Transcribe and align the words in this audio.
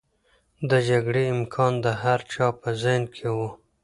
د 0.69 0.71
جګړې 0.89 1.23
امکان 1.35 1.73
د 1.85 1.87
هر 2.01 2.19
چا 2.33 2.47
په 2.61 2.69
ذهن 2.81 3.03
کې 3.15 3.27
و. 3.35 3.37